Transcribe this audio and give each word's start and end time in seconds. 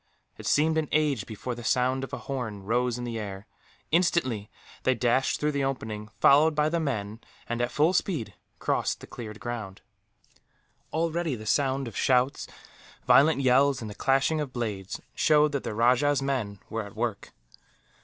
It 0.35 0.47
seemed 0.47 0.79
an 0.79 0.89
age 0.91 1.27
before 1.27 1.53
the 1.53 1.63
sound 1.63 2.03
of 2.03 2.11
a 2.11 2.17
horn 2.25 2.63
rose 2.63 2.97
in 2.97 3.03
the 3.03 3.19
air. 3.19 3.45
Instantly 3.91 4.49
they 4.81 4.95
dashed 4.95 5.39
through 5.39 5.51
the 5.51 5.63
opening, 5.63 6.09
followed 6.19 6.55
by 6.55 6.69
the 6.69 6.79
men 6.79 7.19
and, 7.47 7.61
at 7.61 7.69
full 7.69 7.93
speed, 7.93 8.33
crossed 8.57 8.99
the 9.01 9.05
cleared 9.05 9.39
ground. 9.39 9.81
Already 10.91 11.35
the 11.35 11.45
sound 11.45 11.87
of 11.87 11.95
shouts, 11.95 12.47
violent 13.05 13.41
yells, 13.41 13.79
and 13.79 13.91
the 13.91 13.93
clashing 13.93 14.41
of 14.41 14.51
blades 14.51 14.99
showed 15.13 15.51
that 15.51 15.61
the 15.63 15.75
rajah's 15.75 16.19
men 16.19 16.57
were 16.67 16.83
at 16.83 16.95
work. 16.95 17.31